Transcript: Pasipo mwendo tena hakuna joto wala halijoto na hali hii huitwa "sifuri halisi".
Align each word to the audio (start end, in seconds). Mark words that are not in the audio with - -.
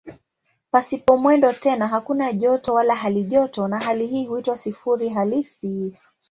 Pasipo 0.71 1.17
mwendo 1.17 1.53
tena 1.53 1.87
hakuna 1.87 2.33
joto 2.33 2.73
wala 2.73 2.95
halijoto 2.95 3.67
na 3.67 3.79
hali 3.79 4.07
hii 4.07 4.25
huitwa 4.25 4.55
"sifuri 4.55 5.09
halisi". 5.09 5.97